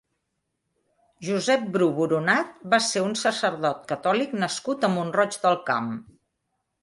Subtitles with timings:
[1.27, 5.93] Josep Bru Boronat va ser un sacerdot catòlic nascut a Mont-roig del Camp.